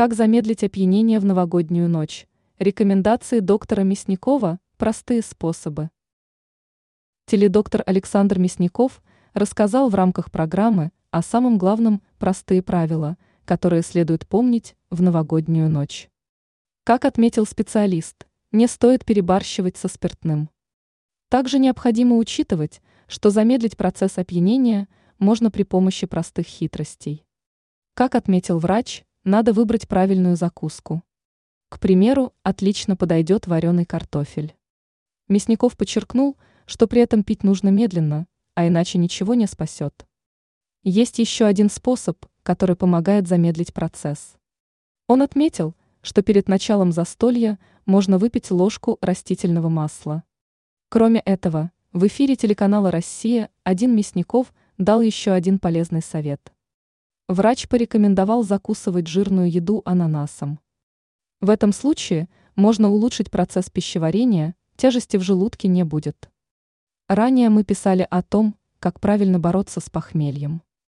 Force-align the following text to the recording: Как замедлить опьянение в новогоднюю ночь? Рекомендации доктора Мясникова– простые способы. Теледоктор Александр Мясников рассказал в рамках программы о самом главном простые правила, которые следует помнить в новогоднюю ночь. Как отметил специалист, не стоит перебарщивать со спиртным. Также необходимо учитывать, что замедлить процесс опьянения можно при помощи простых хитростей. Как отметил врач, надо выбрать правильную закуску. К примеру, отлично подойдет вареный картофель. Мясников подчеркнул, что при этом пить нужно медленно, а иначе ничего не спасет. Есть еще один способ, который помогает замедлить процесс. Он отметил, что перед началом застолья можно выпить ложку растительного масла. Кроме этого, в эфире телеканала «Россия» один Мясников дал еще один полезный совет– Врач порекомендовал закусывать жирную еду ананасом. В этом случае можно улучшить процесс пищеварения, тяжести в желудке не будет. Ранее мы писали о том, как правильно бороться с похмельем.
Как 0.00 0.14
замедлить 0.14 0.64
опьянение 0.64 1.20
в 1.20 1.26
новогоднюю 1.26 1.86
ночь? 1.86 2.26
Рекомендации 2.58 3.40
доктора 3.40 3.82
Мясникова– 3.82 4.58
простые 4.78 5.20
способы. 5.20 5.90
Теледоктор 7.26 7.82
Александр 7.84 8.38
Мясников 8.38 9.02
рассказал 9.34 9.90
в 9.90 9.94
рамках 9.94 10.30
программы 10.30 10.90
о 11.10 11.20
самом 11.20 11.58
главном 11.58 12.00
простые 12.18 12.62
правила, 12.62 13.18
которые 13.44 13.82
следует 13.82 14.26
помнить 14.26 14.74
в 14.88 15.02
новогоднюю 15.02 15.68
ночь. 15.68 16.08
Как 16.84 17.04
отметил 17.04 17.44
специалист, 17.44 18.26
не 18.52 18.68
стоит 18.68 19.04
перебарщивать 19.04 19.76
со 19.76 19.88
спиртным. 19.88 20.48
Также 21.28 21.58
необходимо 21.58 22.16
учитывать, 22.16 22.80
что 23.06 23.28
замедлить 23.28 23.76
процесс 23.76 24.16
опьянения 24.16 24.88
можно 25.18 25.50
при 25.50 25.64
помощи 25.64 26.06
простых 26.06 26.46
хитростей. 26.46 27.26
Как 27.92 28.14
отметил 28.14 28.58
врач, 28.60 29.04
надо 29.24 29.52
выбрать 29.52 29.86
правильную 29.86 30.36
закуску. 30.36 31.02
К 31.68 31.78
примеру, 31.78 32.32
отлично 32.42 32.96
подойдет 32.96 33.46
вареный 33.46 33.84
картофель. 33.84 34.56
Мясников 35.28 35.76
подчеркнул, 35.76 36.36
что 36.66 36.86
при 36.86 37.02
этом 37.02 37.22
пить 37.22 37.44
нужно 37.44 37.68
медленно, 37.68 38.26
а 38.54 38.66
иначе 38.66 38.98
ничего 38.98 39.34
не 39.34 39.46
спасет. 39.46 40.06
Есть 40.82 41.18
еще 41.18 41.44
один 41.44 41.68
способ, 41.68 42.24
который 42.42 42.76
помогает 42.76 43.28
замедлить 43.28 43.74
процесс. 43.74 44.36
Он 45.06 45.20
отметил, 45.20 45.74
что 46.00 46.22
перед 46.22 46.48
началом 46.48 46.90
застолья 46.90 47.58
можно 47.84 48.16
выпить 48.16 48.50
ложку 48.50 48.98
растительного 49.02 49.68
масла. 49.68 50.24
Кроме 50.88 51.20
этого, 51.20 51.72
в 51.92 52.06
эфире 52.06 52.36
телеканала 52.36 52.90
«Россия» 52.90 53.50
один 53.64 53.94
Мясников 53.94 54.54
дал 54.78 55.02
еще 55.02 55.32
один 55.32 55.58
полезный 55.58 56.02
совет– 56.02 56.52
Врач 57.30 57.68
порекомендовал 57.68 58.42
закусывать 58.42 59.06
жирную 59.06 59.48
еду 59.48 59.82
ананасом. 59.84 60.58
В 61.40 61.48
этом 61.48 61.72
случае 61.72 62.28
можно 62.56 62.90
улучшить 62.90 63.30
процесс 63.30 63.70
пищеварения, 63.70 64.56
тяжести 64.74 65.16
в 65.16 65.22
желудке 65.22 65.68
не 65.68 65.84
будет. 65.84 66.28
Ранее 67.06 67.48
мы 67.48 67.62
писали 67.62 68.04
о 68.10 68.24
том, 68.24 68.56
как 68.80 68.98
правильно 68.98 69.38
бороться 69.38 69.78
с 69.78 69.88
похмельем. 69.88 70.62